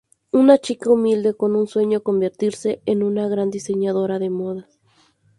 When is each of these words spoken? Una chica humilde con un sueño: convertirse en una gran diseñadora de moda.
Una 0.31 0.57
chica 0.57 0.89
humilde 0.89 1.35
con 1.35 1.55
un 1.55 1.67
sueño: 1.67 2.01
convertirse 2.01 2.81
en 2.87 3.03
una 3.03 3.27
gran 3.27 3.51
diseñadora 3.51 4.17
de 4.17 4.31
moda. 4.31 4.67